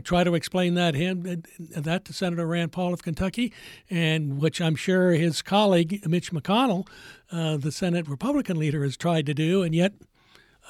try 0.03 0.25
to 0.25 0.35
explain 0.35 0.75
that 0.75 0.95
him 0.95 1.43
that 1.59 2.05
to 2.05 2.13
Senator 2.13 2.47
Rand 2.47 2.73
Paul 2.73 2.93
of 2.93 3.03
Kentucky, 3.03 3.53
and 3.91 4.41
which 4.41 4.61
I'm 4.61 4.77
sure 4.77 5.13
his 5.13 5.43
colleague 5.43 6.07
Mitch 6.07 6.33
McConnell, 6.33 6.89
uh, 7.31 7.57
the 7.57 7.73
Senate 7.73 8.09
Republican 8.09 8.59
leader, 8.59 8.83
has 8.85 8.97
tried 8.97 9.27
to 9.27 9.35
do, 9.35 9.63
and 9.63 9.75
yet 9.75 9.93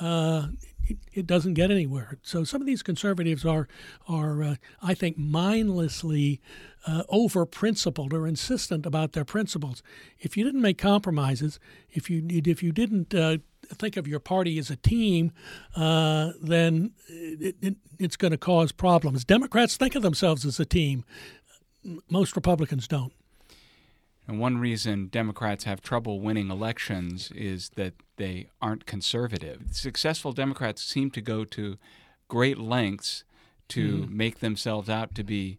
uh, 0.01 0.49
it, 1.13 1.27
doesn't 1.27 1.55
get 1.55 1.71
anywhere. 1.71 2.19
So 2.23 2.45
some 2.45 2.61
of 2.61 2.67
these 2.67 2.83
conservatives 2.83 3.45
are 3.45 3.69
are 4.09 4.43
uh, 4.43 4.57
I 4.83 4.95
think 4.95 5.17
mindlessly 5.17 6.41
uh, 6.87 7.05
over 7.09 7.47
principled 7.47 8.13
or 8.13 8.27
insistent 8.27 8.85
about 8.87 9.13
their 9.13 9.25
principles. 9.25 9.83
If 10.19 10.37
you 10.37 10.45
didn't 10.45 10.63
make 10.63 10.79
compromises, 10.79 11.59
if 11.91 12.11
you 12.11 12.27
if 12.29 12.63
you 12.63 12.73
didn't 12.73 13.15
uh, 13.15 13.39
think 13.75 13.97
of 13.97 14.07
your 14.07 14.21
party 14.21 14.59
as 14.59 14.71
a 14.71 14.77
team, 14.77 15.33
uh, 15.77 16.33
then 16.41 16.93
it, 17.09 17.57
it, 17.61 17.77
it's 17.99 18.17
going 18.17 18.33
to 18.33 18.39
cause 18.39 18.73
problems. 18.73 19.25
Democrats 19.25 19.77
think 19.77 19.95
of 19.95 20.03
themselves 20.03 20.45
as 20.45 20.59
a 20.59 20.65
team. 20.65 21.05
Most 22.09 22.35
Republicans 22.35 22.89
don't. 22.89 23.13
And 24.27 24.41
one 24.41 24.59
reason 24.59 25.09
Democrats 25.09 25.65
have 25.65 25.83
trouble 25.83 26.21
winning 26.21 26.51
elections 26.51 27.31
is 27.35 27.71
that 27.77 27.95
they 28.17 28.49
aren't 28.63 28.87
conservative. 28.87 29.63
Successful 29.73 30.33
Democrats 30.33 30.83
seem 30.83 31.11
to 31.11 31.21
go 31.21 31.45
to 31.45 31.77
great 32.29 32.59
lengths 32.59 33.25
to 33.69 33.99
mm. 33.99 34.09
make 34.11 34.41
themselves 34.41 34.89
out 34.89 35.15
to 35.15 35.25
be 35.25 35.59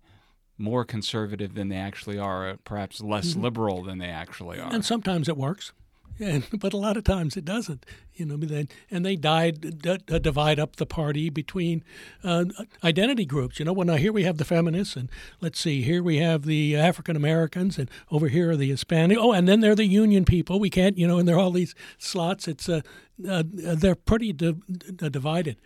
more 0.57 0.85
conservative 0.85 1.53
than 1.53 1.69
they 1.69 1.75
actually 1.75 2.17
are, 2.17 2.57
perhaps 2.63 3.01
less 3.01 3.31
mm-hmm. 3.31 3.41
liberal 3.41 3.83
than 3.83 3.97
they 3.97 4.07
actually 4.07 4.59
are. 4.59 4.73
And 4.73 4.85
sometimes 4.85 5.27
it 5.27 5.37
works. 5.37 5.73
And, 6.19 6.47
but 6.59 6.73
a 6.73 6.77
lot 6.77 6.97
of 6.97 7.03
times 7.03 7.35
it 7.35 7.45
doesn't, 7.45 7.85
you 8.13 8.25
know. 8.25 8.65
And 8.89 9.05
they 9.05 9.15
died 9.15 9.79
d- 9.81 9.97
d- 10.05 10.19
divide 10.19 10.59
up 10.59 10.75
the 10.77 10.85
party 10.85 11.29
between 11.29 11.83
uh, 12.23 12.45
identity 12.83 13.25
groups. 13.25 13.59
You 13.59 13.65
know, 13.65 13.73
when 13.73 13.89
I 13.89 13.97
here 13.97 14.13
we 14.13 14.23
have 14.23 14.37
the 14.37 14.45
feminists, 14.45 14.95
and 14.95 15.09
let's 15.41 15.59
see, 15.59 15.81
here 15.81 16.03
we 16.03 16.17
have 16.17 16.45
the 16.45 16.75
African 16.75 17.15
Americans, 17.15 17.77
and 17.77 17.89
over 18.11 18.27
here 18.27 18.51
are 18.51 18.57
the 18.57 18.69
Hispanic. 18.69 19.17
Oh, 19.19 19.31
and 19.31 19.47
then 19.47 19.59
they're 19.59 19.75
the 19.75 19.85
union 19.85 20.25
people. 20.25 20.59
We 20.59 20.69
can't, 20.69 20.97
you 20.97 21.07
know, 21.07 21.17
and 21.17 21.27
there 21.27 21.35
are 21.35 21.39
all 21.39 21.51
these 21.51 21.75
slots. 21.97 22.47
It's 22.47 22.69
uh, 22.69 22.81
uh, 23.27 23.43
they're 23.47 23.95
pretty 23.95 24.33
di- 24.33 24.55
divided. 25.09 25.57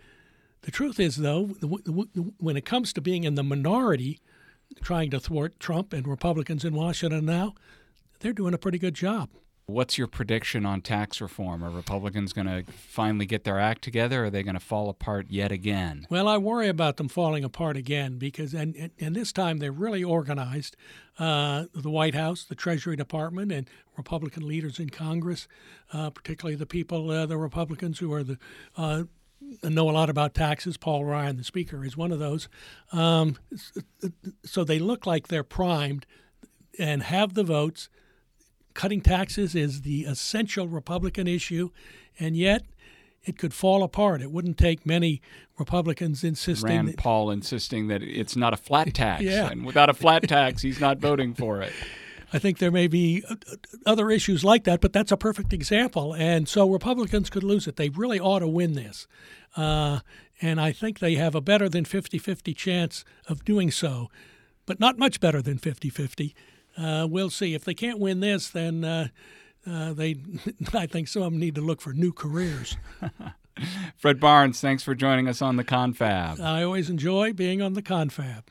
The 0.62 0.70
truth 0.70 1.00
is, 1.00 1.16
though, 1.16 1.44
when 1.46 2.56
it 2.56 2.66
comes 2.66 2.92
to 2.92 3.00
being 3.00 3.24
in 3.24 3.34
the 3.34 3.42
minority, 3.42 4.20
trying 4.82 5.10
to 5.10 5.18
thwart 5.20 5.58
Trump 5.58 5.92
and 5.92 6.06
Republicans 6.06 6.64
in 6.64 6.74
Washington 6.74 7.24
now, 7.24 7.54
they're 8.20 8.34
doing 8.34 8.52
a 8.52 8.58
pretty 8.58 8.78
good 8.78 8.94
job. 8.94 9.30
What's 9.70 9.96
your 9.96 10.06
prediction 10.06 10.66
on 10.66 10.80
tax 10.80 11.20
reform? 11.20 11.62
Are 11.62 11.70
Republicans 11.70 12.32
going 12.32 12.46
to 12.46 12.64
finally 12.72 13.26
get 13.26 13.44
their 13.44 13.58
act 13.58 13.82
together? 13.82 14.22
Or 14.22 14.24
are 14.26 14.30
they 14.30 14.42
going 14.42 14.54
to 14.54 14.60
fall 14.60 14.88
apart 14.88 15.26
yet 15.30 15.52
again? 15.52 16.06
Well, 16.10 16.28
I 16.28 16.38
worry 16.38 16.68
about 16.68 16.96
them 16.96 17.08
falling 17.08 17.44
apart 17.44 17.76
again 17.76 18.18
because, 18.18 18.54
and, 18.54 18.90
and 18.98 19.14
this 19.14 19.32
time 19.32 19.58
they're 19.58 19.72
really 19.72 20.04
organized. 20.04 20.76
Uh, 21.18 21.66
the 21.74 21.90
White 21.90 22.14
House, 22.14 22.44
the 22.44 22.54
Treasury 22.54 22.96
Department, 22.96 23.52
and 23.52 23.68
Republican 23.96 24.48
leaders 24.48 24.78
in 24.78 24.88
Congress, 24.88 25.46
uh, 25.92 26.08
particularly 26.10 26.56
the 26.56 26.66
people, 26.66 27.10
uh, 27.10 27.26
the 27.26 27.36
Republicans 27.36 27.98
who 27.98 28.12
are 28.12 28.24
the 28.24 28.38
uh, 28.76 29.02
know 29.62 29.88
a 29.88 29.92
lot 29.92 30.10
about 30.10 30.34
taxes. 30.34 30.76
Paul 30.76 31.04
Ryan, 31.04 31.36
the 31.36 31.44
Speaker, 31.44 31.84
is 31.84 31.96
one 31.96 32.12
of 32.12 32.18
those. 32.18 32.48
Um, 32.92 33.36
so 34.44 34.64
they 34.64 34.78
look 34.78 35.06
like 35.06 35.28
they're 35.28 35.44
primed 35.44 36.06
and 36.78 37.02
have 37.02 37.34
the 37.34 37.44
votes 37.44 37.88
cutting 38.80 39.02
taxes 39.02 39.54
is 39.54 39.82
the 39.82 40.04
essential 40.04 40.66
Republican 40.66 41.26
issue, 41.26 41.68
and 42.18 42.34
yet 42.34 42.64
it 43.22 43.36
could 43.36 43.52
fall 43.52 43.82
apart. 43.82 44.22
It 44.22 44.32
wouldn't 44.32 44.56
take 44.56 44.86
many 44.86 45.20
Republicans 45.58 46.24
insisting. 46.24 46.70
Rand 46.70 46.88
that, 46.88 46.96
Paul 46.96 47.30
insisting 47.30 47.88
that 47.88 48.02
it's 48.02 48.36
not 48.36 48.54
a 48.54 48.56
flat 48.56 48.94
tax, 48.94 49.22
yeah. 49.22 49.50
and 49.50 49.66
without 49.66 49.90
a 49.90 49.94
flat 49.94 50.26
tax, 50.26 50.62
he's 50.62 50.80
not 50.80 50.96
voting 50.96 51.34
for 51.34 51.60
it. 51.60 51.74
I 52.32 52.38
think 52.38 52.56
there 52.56 52.70
may 52.70 52.86
be 52.86 53.22
uh, 53.28 53.34
uh, 53.52 53.56
other 53.84 54.10
issues 54.10 54.44
like 54.44 54.64
that, 54.64 54.80
but 54.80 54.94
that's 54.94 55.12
a 55.12 55.16
perfect 55.18 55.52
example. 55.52 56.14
And 56.14 56.48
so 56.48 56.70
Republicans 56.70 57.28
could 57.28 57.42
lose 57.42 57.66
it. 57.66 57.76
They 57.76 57.90
really 57.90 58.18
ought 58.18 58.38
to 58.38 58.48
win 58.48 58.72
this. 58.72 59.06
Uh, 59.56 60.00
and 60.40 60.58
I 60.58 60.72
think 60.72 61.00
they 61.00 61.16
have 61.16 61.34
a 61.34 61.42
better 61.42 61.68
than 61.68 61.84
50 61.84 62.16
50 62.16 62.54
chance 62.54 63.04
of 63.28 63.44
doing 63.44 63.70
so, 63.70 64.08
but 64.64 64.80
not 64.80 64.96
much 64.96 65.20
better 65.20 65.42
than 65.42 65.58
50 65.58 65.90
50 65.90 66.34
uh, 66.80 67.06
we'll 67.08 67.30
see. 67.30 67.54
If 67.54 67.64
they 67.64 67.74
can't 67.74 67.98
win 67.98 68.20
this, 68.20 68.48
then 68.48 68.84
uh, 68.84 69.08
uh, 69.66 69.92
they, 69.92 70.16
I 70.74 70.86
think 70.86 71.08
some 71.08 71.22
of 71.22 71.32
them 71.32 71.40
need 71.40 71.54
to 71.56 71.60
look 71.60 71.80
for 71.80 71.92
new 71.92 72.12
careers. 72.12 72.76
Fred 73.96 74.18
Barnes, 74.18 74.60
thanks 74.60 74.82
for 74.82 74.94
joining 74.94 75.28
us 75.28 75.42
on 75.42 75.56
the 75.56 75.64
Confab. 75.64 76.40
I 76.40 76.62
always 76.62 76.88
enjoy 76.88 77.32
being 77.32 77.60
on 77.60 77.74
the 77.74 77.82
Confab. 77.82 78.44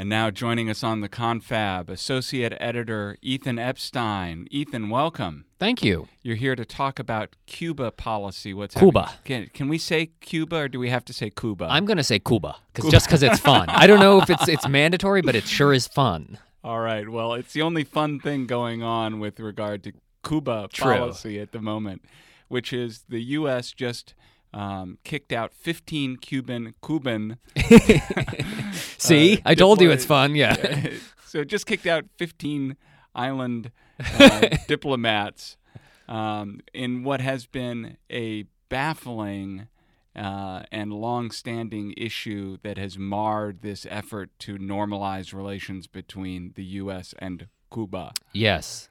And 0.00 0.08
now 0.08 0.30
joining 0.30 0.70
us 0.70 0.84
on 0.84 1.00
the 1.00 1.08
Confab, 1.08 1.90
Associate 1.90 2.56
Editor 2.60 3.16
Ethan 3.20 3.58
Epstein. 3.58 4.46
Ethan, 4.48 4.90
welcome. 4.90 5.46
Thank 5.58 5.82
you. 5.82 6.06
You're 6.22 6.36
here 6.36 6.54
to 6.54 6.64
talk 6.64 7.00
about 7.00 7.34
Cuba 7.46 7.90
policy. 7.90 8.54
What's 8.54 8.76
Cuba? 8.76 9.14
Can, 9.24 9.50
can 9.52 9.66
we 9.66 9.76
say 9.76 10.10
Cuba 10.20 10.54
or 10.54 10.68
do 10.68 10.78
we 10.78 10.88
have 10.88 11.04
to 11.06 11.12
say 11.12 11.30
Cuba? 11.30 11.66
I'm 11.68 11.84
going 11.84 11.96
to 11.96 12.04
say 12.04 12.20
Cuba 12.20 12.58
because 12.72 12.92
just 12.92 13.06
because 13.06 13.24
it's 13.24 13.40
fun. 13.40 13.68
I 13.70 13.88
don't 13.88 13.98
know 13.98 14.22
if 14.22 14.30
it's 14.30 14.46
it's 14.46 14.68
mandatory, 14.68 15.20
but 15.20 15.34
it 15.34 15.48
sure 15.48 15.72
is 15.72 15.88
fun. 15.88 16.38
All 16.62 16.78
right. 16.78 17.08
Well, 17.08 17.34
it's 17.34 17.52
the 17.52 17.62
only 17.62 17.82
fun 17.82 18.20
thing 18.20 18.46
going 18.46 18.84
on 18.84 19.18
with 19.18 19.40
regard 19.40 19.82
to 19.82 19.92
Cuba 20.24 20.68
True. 20.72 20.94
policy 20.94 21.40
at 21.40 21.50
the 21.50 21.60
moment, 21.60 22.04
which 22.46 22.72
is 22.72 23.02
the 23.08 23.20
U.S. 23.20 23.72
just 23.72 24.14
um, 24.52 24.98
kicked 25.04 25.32
out 25.32 25.52
15 25.52 26.16
Cuban 26.16 26.74
Cuban. 26.84 27.38
See, 28.98 29.38
uh, 29.38 29.40
I 29.44 29.54
told 29.54 29.80
you 29.80 29.90
it's 29.90 30.04
fun. 30.04 30.34
Yeah. 30.34 30.90
so 31.26 31.44
just 31.44 31.66
kicked 31.66 31.86
out 31.86 32.04
15 32.16 32.76
island 33.14 33.70
uh, 34.18 34.48
diplomats 34.68 35.56
um, 36.08 36.60
in 36.72 37.04
what 37.04 37.20
has 37.20 37.46
been 37.46 37.96
a 38.10 38.44
baffling 38.68 39.68
uh, 40.16 40.62
and 40.72 40.92
long-standing 40.92 41.94
issue 41.96 42.58
that 42.62 42.76
has 42.76 42.98
marred 42.98 43.62
this 43.62 43.86
effort 43.88 44.30
to 44.40 44.56
normalize 44.56 45.32
relations 45.32 45.86
between 45.86 46.52
the 46.56 46.64
U.S. 46.64 47.14
and 47.18 47.46
Cuba. 47.72 48.12
Yes. 48.32 48.88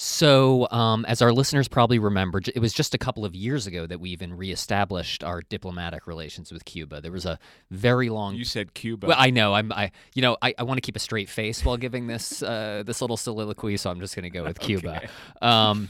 So, 0.00 0.68
um, 0.70 1.04
as 1.06 1.20
our 1.22 1.32
listeners 1.32 1.66
probably 1.66 1.98
remember, 1.98 2.40
it 2.54 2.60
was 2.60 2.72
just 2.72 2.94
a 2.94 2.98
couple 2.98 3.24
of 3.24 3.34
years 3.34 3.66
ago 3.66 3.84
that 3.84 3.98
we 3.98 4.10
even 4.10 4.32
reestablished 4.36 5.24
our 5.24 5.42
diplomatic 5.42 6.06
relations 6.06 6.52
with 6.52 6.64
Cuba. 6.64 7.00
There 7.00 7.10
was 7.10 7.26
a 7.26 7.36
very 7.72 8.08
long. 8.08 8.36
You 8.36 8.44
said 8.44 8.74
Cuba. 8.74 9.08
Well, 9.08 9.16
I 9.18 9.30
know. 9.30 9.54
I'm. 9.54 9.72
I. 9.72 9.90
You 10.14 10.22
know. 10.22 10.36
I, 10.40 10.54
I 10.56 10.62
want 10.62 10.78
to 10.78 10.82
keep 10.82 10.94
a 10.94 11.00
straight 11.00 11.28
face 11.28 11.64
while 11.64 11.76
giving 11.76 12.06
this 12.06 12.44
uh, 12.44 12.84
this 12.86 13.00
little 13.00 13.16
soliloquy, 13.16 13.76
so 13.76 13.90
I'm 13.90 13.98
just 13.98 14.14
going 14.14 14.22
to 14.22 14.30
go 14.30 14.44
with 14.44 14.60
Cuba. 14.60 14.98
okay. 14.98 15.08
Um, 15.42 15.88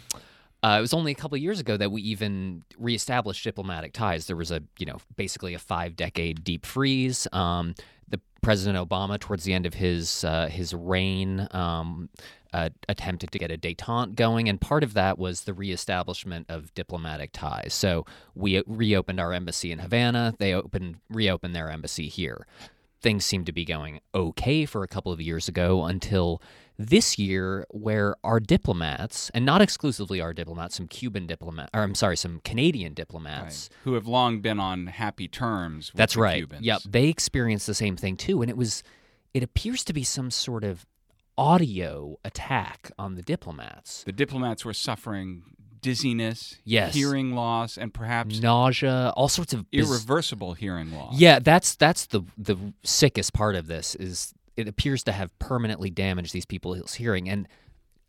uh, 0.62 0.76
it 0.78 0.80
was 0.80 0.94
only 0.94 1.12
a 1.12 1.14
couple 1.14 1.36
of 1.36 1.42
years 1.42 1.60
ago 1.60 1.76
that 1.76 1.92
we 1.92 2.00
even 2.00 2.64
reestablished 2.78 3.44
diplomatic 3.44 3.92
ties. 3.92 4.26
There 4.26 4.36
was 4.36 4.50
a, 4.50 4.62
you 4.78 4.86
know, 4.86 4.96
basically 5.16 5.52
a 5.52 5.58
five-decade 5.58 6.42
deep 6.42 6.64
freeze. 6.64 7.28
Um, 7.32 7.74
the 8.08 8.20
President 8.40 8.78
Obama, 8.78 9.20
towards 9.20 9.44
the 9.44 9.52
end 9.52 9.66
of 9.66 9.74
his 9.74 10.24
uh, 10.24 10.48
his 10.48 10.72
reign, 10.72 11.46
um, 11.50 12.08
uh, 12.52 12.70
attempted 12.88 13.30
to 13.32 13.38
get 13.38 13.50
a 13.50 13.58
detente 13.58 14.14
going, 14.14 14.48
and 14.48 14.60
part 14.60 14.82
of 14.82 14.94
that 14.94 15.18
was 15.18 15.42
the 15.42 15.54
reestablishment 15.54 16.46
of 16.48 16.72
diplomatic 16.74 17.30
ties. 17.32 17.74
So 17.74 18.06
we 18.34 18.62
reopened 18.66 19.20
our 19.20 19.32
embassy 19.32 19.72
in 19.72 19.80
Havana. 19.80 20.34
They 20.38 20.54
opened 20.54 20.96
reopened 21.10 21.54
their 21.54 21.70
embassy 21.70 22.08
here. 22.08 22.46
Things 23.00 23.24
seemed 23.24 23.46
to 23.46 23.52
be 23.52 23.64
going 23.64 24.00
okay 24.14 24.64
for 24.64 24.82
a 24.82 24.88
couple 24.88 25.12
of 25.12 25.20
years 25.20 25.46
ago 25.46 25.84
until 25.84 26.42
this 26.78 27.18
year, 27.18 27.66
where 27.70 28.14
our 28.22 28.38
diplomats, 28.38 29.30
and 29.34 29.44
not 29.44 29.60
exclusively 29.60 30.20
our 30.20 30.32
diplomats, 30.32 30.76
some 30.76 30.86
Cuban 30.86 31.26
diplomats, 31.26 31.70
or 31.74 31.82
I'm 31.82 31.96
sorry, 31.96 32.16
some 32.16 32.40
Canadian 32.44 32.94
diplomats, 32.94 33.68
right. 33.70 33.78
who 33.84 33.94
have 33.94 34.06
long 34.06 34.40
been 34.40 34.60
on 34.60 34.86
happy 34.86 35.26
terms. 35.26 35.90
That's 35.94 36.16
right. 36.16 36.38
Cubans. 36.38 36.62
Yep, 36.62 36.82
they 36.88 37.08
experienced 37.08 37.66
the 37.66 37.74
same 37.74 37.96
thing 37.96 38.16
too, 38.16 38.42
and 38.42 38.50
it 38.50 38.56
was. 38.56 38.82
It 39.34 39.42
appears 39.42 39.84
to 39.84 39.92
be 39.92 40.04
some 40.04 40.30
sort 40.30 40.64
of 40.64 40.86
audio 41.38 42.18
attack 42.24 42.90
on 42.98 43.14
the 43.14 43.22
diplomats. 43.22 44.02
The 44.04 44.12
diplomats 44.12 44.64
were 44.64 44.74
suffering 44.74 45.44
dizziness, 45.80 46.56
yes. 46.64 46.94
hearing 46.94 47.34
loss, 47.34 47.78
and 47.78 47.94
perhaps 47.94 48.40
nausea, 48.40 49.12
all 49.16 49.28
sorts 49.28 49.52
of 49.54 49.70
biz- 49.70 49.88
irreversible 49.88 50.54
hearing 50.54 50.92
loss. 50.92 51.18
Yeah, 51.18 51.38
that's 51.38 51.76
that's 51.76 52.06
the 52.06 52.22
the 52.36 52.56
sickest 52.82 53.32
part 53.32 53.54
of 53.54 53.68
this 53.68 53.94
is 53.94 54.34
it 54.56 54.66
appears 54.66 55.04
to 55.04 55.12
have 55.12 55.36
permanently 55.38 55.88
damaged 55.88 56.32
these 56.32 56.44
people's 56.44 56.94
hearing. 56.94 57.28
And 57.28 57.46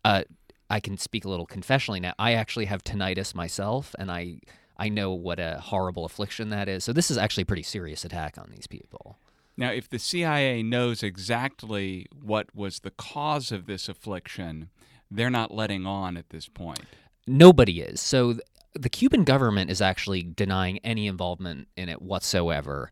uh, 0.04 0.24
I 0.68 0.80
can 0.80 0.98
speak 0.98 1.24
a 1.24 1.28
little 1.28 1.46
confessionally 1.46 2.00
now. 2.00 2.12
I 2.18 2.32
actually 2.32 2.64
have 2.64 2.82
tinnitus 2.82 3.34
myself, 3.34 3.94
and 3.98 4.10
I 4.10 4.40
I 4.76 4.88
know 4.88 5.12
what 5.12 5.38
a 5.38 5.60
horrible 5.60 6.04
affliction 6.04 6.50
that 6.50 6.68
is. 6.68 6.82
So 6.82 6.92
this 6.92 7.10
is 7.10 7.18
actually 7.18 7.42
a 7.42 7.46
pretty 7.46 7.62
serious 7.62 8.04
attack 8.04 8.36
on 8.38 8.50
these 8.50 8.66
people. 8.66 9.16
Now, 9.60 9.72
if 9.72 9.90
the 9.90 9.98
CIA 9.98 10.62
knows 10.62 11.02
exactly 11.02 12.06
what 12.18 12.46
was 12.54 12.78
the 12.78 12.92
cause 12.92 13.52
of 13.52 13.66
this 13.66 13.90
affliction, 13.90 14.70
they're 15.10 15.28
not 15.28 15.52
letting 15.52 15.84
on 15.84 16.16
at 16.16 16.30
this 16.30 16.48
point. 16.48 16.80
Nobody 17.26 17.82
is. 17.82 18.00
So 18.00 18.38
the 18.74 18.88
Cuban 18.88 19.22
government 19.22 19.70
is 19.70 19.82
actually 19.82 20.22
denying 20.22 20.78
any 20.78 21.06
involvement 21.06 21.68
in 21.76 21.90
it 21.90 22.00
whatsoever. 22.00 22.90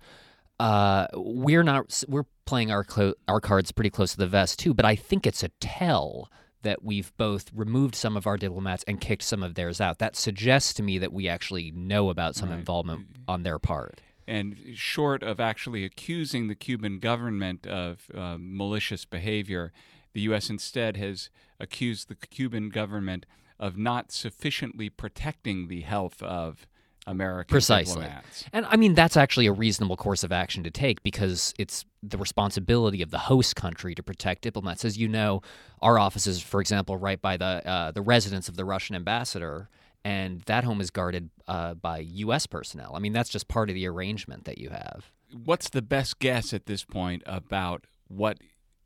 Uh, 0.60 1.06
we're 1.14 1.62
not. 1.62 2.04
We're 2.06 2.26
playing 2.44 2.70
our 2.70 2.84
clo- 2.84 3.14
our 3.28 3.40
cards 3.40 3.72
pretty 3.72 3.90
close 3.90 4.10
to 4.12 4.18
the 4.18 4.26
vest 4.26 4.58
too. 4.58 4.74
But 4.74 4.84
I 4.84 4.94
think 4.94 5.26
it's 5.26 5.42
a 5.42 5.48
tell 5.60 6.30
that 6.62 6.84
we've 6.84 7.16
both 7.16 7.50
removed 7.54 7.94
some 7.94 8.14
of 8.14 8.26
our 8.26 8.36
diplomats 8.36 8.84
and 8.86 9.00
kicked 9.00 9.22
some 9.22 9.42
of 9.42 9.54
theirs 9.54 9.80
out. 9.80 10.00
That 10.00 10.16
suggests 10.16 10.74
to 10.74 10.82
me 10.82 10.98
that 10.98 11.14
we 11.14 11.28
actually 11.28 11.70
know 11.70 12.10
about 12.10 12.34
some 12.34 12.50
right. 12.50 12.58
involvement 12.58 13.06
on 13.26 13.42
their 13.42 13.58
part. 13.58 14.02
And 14.28 14.56
short 14.74 15.22
of 15.22 15.40
actually 15.40 15.84
accusing 15.84 16.48
the 16.48 16.54
Cuban 16.54 16.98
government 16.98 17.66
of 17.66 18.10
uh, 18.14 18.36
malicious 18.38 19.06
behavior, 19.06 19.72
the 20.12 20.20
U.S. 20.22 20.50
instead 20.50 20.98
has 20.98 21.30
accused 21.58 22.08
the 22.08 22.14
Cuban 22.14 22.68
government 22.68 23.24
of 23.58 23.78
not 23.78 24.12
sufficiently 24.12 24.90
protecting 24.90 25.68
the 25.68 25.80
health 25.80 26.22
of 26.22 26.66
American 27.06 27.52
Precisely. 27.52 28.02
diplomats. 28.02 28.44
And 28.52 28.66
I 28.66 28.76
mean, 28.76 28.94
that's 28.94 29.16
actually 29.16 29.46
a 29.46 29.52
reasonable 29.52 29.96
course 29.96 30.22
of 30.22 30.30
action 30.30 30.62
to 30.64 30.70
take 30.70 31.02
because 31.02 31.54
it's 31.58 31.86
the 32.02 32.18
responsibility 32.18 33.00
of 33.02 33.10
the 33.10 33.18
host 33.18 33.56
country 33.56 33.94
to 33.94 34.02
protect 34.02 34.42
diplomats. 34.42 34.84
As 34.84 34.98
you 34.98 35.08
know, 35.08 35.40
our 35.80 35.98
office 35.98 36.26
is, 36.26 36.42
for 36.42 36.60
example, 36.60 36.96
right 36.96 37.20
by 37.20 37.36
the 37.36 37.66
uh, 37.66 37.90
the 37.92 38.02
residence 38.02 38.48
of 38.48 38.56
the 38.56 38.64
Russian 38.64 38.94
ambassador, 38.94 39.68
and 40.08 40.40
that 40.46 40.64
home 40.64 40.80
is 40.80 40.90
guarded 40.90 41.28
uh, 41.46 41.74
by 41.74 41.98
U.S. 41.98 42.46
personnel. 42.46 42.92
I 42.94 42.98
mean, 42.98 43.12
that's 43.12 43.28
just 43.28 43.46
part 43.46 43.68
of 43.68 43.74
the 43.74 43.86
arrangement 43.86 44.46
that 44.46 44.56
you 44.56 44.70
have. 44.70 45.12
What's 45.44 45.68
the 45.68 45.82
best 45.82 46.18
guess 46.18 46.54
at 46.54 46.64
this 46.64 46.82
point 46.82 47.22
about 47.26 47.84
what 48.06 48.38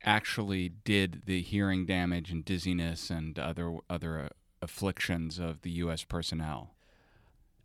actually 0.03 0.67
did 0.67 1.21
the 1.25 1.41
hearing 1.41 1.85
damage 1.85 2.29
and 2.29 2.43
dizziness 2.43 3.09
and 3.09 3.39
other 3.39 3.77
other 3.89 4.19
uh, 4.19 4.29
afflictions 4.61 5.39
of 5.39 5.61
the 5.61 5.71
U.S. 5.71 6.03
personnel? 6.03 6.71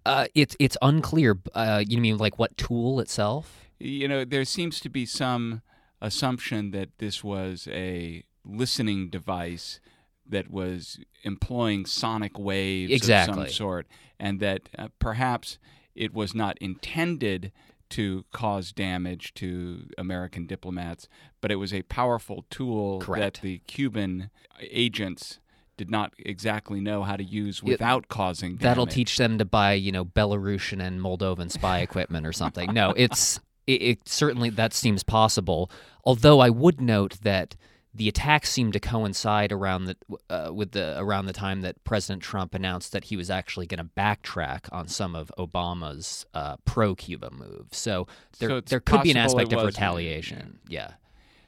Uh, 0.07 0.29
it's 0.37 0.55
it's 0.61 0.77
unclear. 0.81 1.37
Uh, 1.53 1.83
you 1.85 2.01
mean 2.01 2.17
like 2.17 2.39
what 2.39 2.57
tool 2.57 3.01
itself? 3.01 3.69
You 3.81 4.07
know, 4.07 4.25
there 4.25 4.45
seems 4.45 4.79
to 4.81 4.89
be 4.89 5.05
some 5.05 5.63
assumption 6.01 6.71
that 6.71 6.91
this 6.99 7.25
was 7.25 7.67
a 7.73 8.23
listening 8.45 9.11
device 9.11 9.81
that 10.29 10.51
was 10.51 10.99
employing 11.23 11.87
sonic 11.87 12.39
waves 12.39 12.93
exactly. 12.93 13.43
of 13.43 13.49
some 13.49 13.55
sort, 13.55 13.87
and 14.19 14.41
that 14.41 14.69
uh, 14.79 14.89
perhaps 14.99 15.59
it 15.95 16.15
was 16.15 16.35
not 16.35 16.57
intended 16.59 17.53
to 17.91 18.25
cause 18.33 18.73
damage 18.73 19.33
to 19.35 19.89
American 19.97 20.47
diplomats, 20.47 21.09
but 21.41 21.51
it 21.51 21.57
was 21.57 21.73
a 21.73 21.83
powerful 21.83 22.45
tool 22.51 23.01
Correct. 23.01 23.37
that 23.37 23.43
the 23.43 23.59
Cuban 23.67 24.31
agents 24.61 25.41
did 25.77 25.91
not 25.91 26.13
exactly 26.19 26.81
know 26.81 27.03
how 27.05 27.17
to 27.17 27.25
use 27.25 27.63
without 27.63 28.05
it, 28.05 28.09
causing 28.09 28.51
damage. 28.51 28.63
That'll 28.63 28.87
teach 28.87 29.17
them 29.17 29.39
to 29.39 29.45
buy, 29.45 29.73
you 29.73 29.93
know, 29.93 30.05
Belarusian 30.05 30.83
and 30.83 31.01
Moldovan 31.01 31.51
spy 31.51 31.79
equipment 31.89 32.27
or 32.27 32.33
something. 32.33 32.75
No, 32.75 32.93
it's 32.97 33.41
it, 33.67 33.83
it, 33.83 34.09
certainly 34.09 34.51
that 34.51 34.75
seems 34.75 35.03
possible. 35.03 35.71
Although 36.05 36.41
I 36.41 36.51
would 36.51 36.81
note 36.81 37.19
that 37.23 37.57
the 37.99 38.09
attacks 38.09 38.49
seemed 38.49 38.73
to 38.73 38.81
coincide 38.81 39.51
around 39.51 39.87
the 39.87 39.97
uh, 40.31 40.51
with 40.55 40.71
the 40.71 40.99
around 40.99 41.27
the 41.27 41.33
time 41.33 41.63
that 41.63 41.83
President 41.83 42.23
Trump 42.23 42.55
announced 42.55 42.93
that 42.93 43.05
he 43.05 43.17
was 43.17 43.29
actually 43.29 43.67
going 43.67 43.79
to 43.79 43.91
backtrack 43.97 44.73
on 44.73 44.87
some 44.87 45.17
of 45.17 45.33
Obama's 45.37 46.25
uh, 46.33 46.57
pro-Cuba 46.65 47.31
moves. 47.33 47.77
So 47.77 48.07
there 48.39 48.49
so 48.49 48.61
there 48.61 48.81
could 48.81 49.03
be 49.03 49.11
an 49.11 49.17
aspect 49.17 49.53
of 49.53 49.65
retaliation. 49.65 50.61
Yeah. 50.69 50.93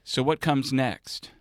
So 0.03 0.21
what 0.21 0.41
comes 0.41 0.73
next? 0.73 1.31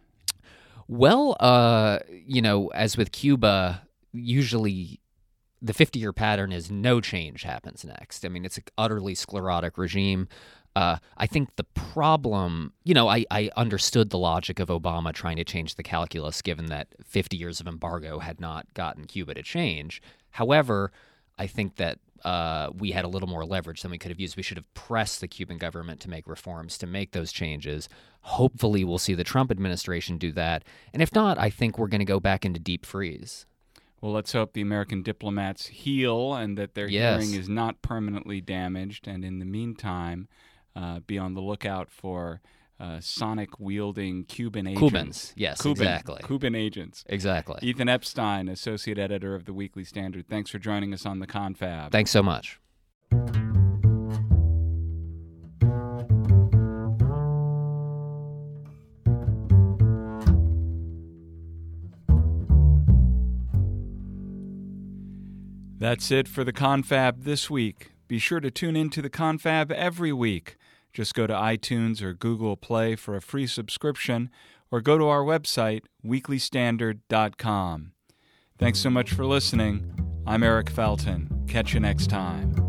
Well, 0.87 1.37
uh, 1.41 1.99
you 2.09 2.41
know, 2.41 2.69
as 2.69 2.97
with 2.97 3.11
Cuba, 3.11 3.83
usually 4.13 5.01
the 5.61 5.75
50 5.75 5.99
year 5.99 6.13
pattern 6.13 6.53
is 6.53 6.71
no 6.71 7.01
change 7.01 7.43
happens 7.43 7.85
next. 7.85 8.25
I 8.25 8.29
mean, 8.29 8.45
it's 8.45 8.59
an 8.59 8.65
utterly 8.79 9.15
sclerotic 9.15 9.77
regime. 9.77 10.29
Uh, 10.77 10.99
I 11.17 11.27
think 11.27 11.57
the 11.57 11.65
problem, 11.65 12.73
you 12.85 12.95
know, 12.95 13.09
I, 13.09 13.25
I 13.31 13.51
understood 13.57 14.11
the 14.11 14.19
logic 14.19 14.61
of 14.61 14.69
Obama 14.69 15.13
trying 15.13 15.37
to 15.37 15.45
change 15.45 15.75
the 15.75 15.83
calculus 15.83 16.43
given 16.43 16.67
that 16.67 16.89
50 17.05 17.37
years 17.37 17.61
of 17.61 17.67
embargo 17.67 18.21
had 18.21 18.41
not 18.41 18.73
gotten 18.75 19.07
Cuba 19.07 19.35
to 19.35 19.43
change. 19.43 20.01
However, 20.31 20.93
I 21.39 21.49
think 21.49 21.77
that 21.77 21.99
uh, 22.25 22.71
we 22.79 22.93
had 22.93 23.05
a 23.05 23.09
little 23.09 23.29
more 23.29 23.45
leverage 23.45 23.83
than 23.83 23.91
we 23.91 23.99
could 23.99 24.11
have 24.11 24.21
used. 24.21 24.37
We 24.37 24.43
should 24.43 24.59
have 24.59 24.75
pressed 24.75 25.21
the 25.21 25.29
Cuban 25.29 25.59
government 25.59 26.01
to 26.01 26.11
make 26.11 26.27
reforms 26.27 26.77
to 26.79 26.87
make 26.87 27.13
those 27.13 27.33
changes. 27.33 27.89
Hopefully, 28.23 28.85
we'll 28.85 28.99
see 28.99 29.15
the 29.15 29.25
Trump 29.25 29.51
administration 29.51 30.19
do 30.19 30.31
that. 30.33 30.65
And 30.93 31.03
if 31.03 31.15
not, 31.15 31.39
I 31.39 31.51
think 31.51 31.79
we're 31.79 31.89
going 31.89 32.01
to 32.01 32.05
go 32.05 32.21
back 32.21 32.45
into 32.45 32.61
deep 32.61 32.85
freeze. 32.85 33.47
Well, 34.01 34.13
let's 34.13 34.33
hope 34.33 34.53
the 34.53 34.63
American 34.63 35.03
diplomats 35.03 35.67
heal 35.67 36.35
and 36.35 36.57
that 36.57 36.75
their 36.75 36.89
yes. 36.89 37.23
hearing 37.23 37.39
is 37.39 37.49
not 37.49 37.83
permanently 37.83 38.41
damaged. 38.41 39.07
And 39.07 39.25
in 39.25 39.39
the 39.39 39.45
meantime, 39.45 40.29
uh, 40.77 41.01
be 41.01 41.19
on 41.19 41.35
the 41.35 41.41
lookout 41.41 41.91
for 41.91 42.41
uh, 42.79 42.99
sonic 43.01 43.61
wielding 43.61 44.25
Cuban 44.25 44.67
agents. 44.67 44.81
Cubans, 44.81 45.33
yes, 45.37 45.61
Cuban, 45.61 45.87
exactly. 45.87 46.21
Cuban 46.27 46.55
agents. 46.55 47.05
Exactly. 47.09 47.59
Ethan 47.63 47.89
Epstein, 47.89 48.49
associate 48.49 48.99
editor 48.99 49.35
of 49.35 49.45
the 49.45 49.53
Weekly 49.53 49.85
Standard. 49.85 50.27
Thanks 50.29 50.51
for 50.51 50.59
joining 50.59 50.95
us 50.95 51.05
on 51.05 51.19
the 51.19 51.27
Confab. 51.27 51.93
Thanks 51.93 52.11
so 52.11 52.23
much. 52.23 52.59
That's 65.81 66.11
it 66.11 66.29
for 66.29 66.45
the 66.45 66.53
Confab 66.53 67.25
this 67.25 67.49
week. 67.49 67.93
Be 68.07 68.19
sure 68.19 68.39
to 68.41 68.51
tune 68.51 68.77
in 68.77 68.91
to 68.91 69.01
the 69.01 69.09
Confab 69.09 69.73
every 69.73 70.13
week. 70.13 70.57
Just 70.93 71.15
go 71.15 71.27
to 71.27 71.35
iTunes 71.35 72.03
or 72.03 72.13
Google 72.13 72.57
Play 72.57 72.97
for 72.97 73.17
a 73.17 73.23
free 73.23 73.47
subscription 73.47 74.31
or 74.71 74.81
go 74.81 74.99
to 74.99 75.07
our 75.07 75.23
website, 75.23 75.83
weeklystandard.com. 76.05 77.93
Thanks 78.59 78.79
so 78.79 78.91
much 78.91 79.13
for 79.13 79.25
listening. 79.25 80.23
I'm 80.27 80.43
Eric 80.43 80.69
Felton. 80.69 81.45
Catch 81.49 81.75
you 81.75 81.81
next 81.81 82.09
time. 82.09 82.60